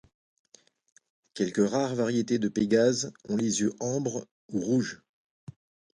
Quelques 1.35 1.69
rares 1.69 1.93
variétés 1.93 2.39
de 2.39 2.49
pégases 2.49 3.13
ont 3.29 3.35
les 3.37 3.59
yeux 3.59 3.75
ambre 3.79 4.25
ou 4.51 4.59
rouges. 4.59 4.99